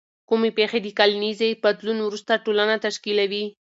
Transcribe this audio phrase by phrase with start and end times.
[0.29, 3.45] کومې پیښې د کلنیزې بدلون وروسته ټولنه تشکیلوي؟